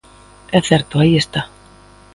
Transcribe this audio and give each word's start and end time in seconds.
É 0.57 0.59
certo, 0.69 0.93
aí 1.01 1.13
está. 1.17 1.41